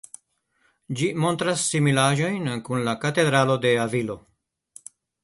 [1.01, 4.17] Ĝi montras similaĵojn kun la Katedralo de Avilo.